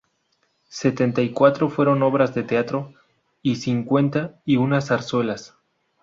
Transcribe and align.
Setenta 0.71 1.21
y 1.21 1.29
cuatro 1.29 1.69
fueron 1.69 2.01
obras 2.01 2.33
de 2.33 2.41
teatro, 2.41 2.95
y 3.43 3.57
cincuenta 3.57 4.41
y 4.45 4.57
un 4.57 4.81
zarzuelas. 4.81 5.53